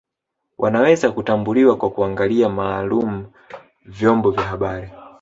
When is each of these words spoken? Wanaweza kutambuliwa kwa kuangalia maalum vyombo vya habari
Wanaweza 0.57 1.11
kutambuliwa 1.11 1.75
kwa 1.77 1.89
kuangalia 1.89 2.49
maalum 2.49 3.25
vyombo 3.85 4.31
vya 4.31 4.43
habari 4.43 4.89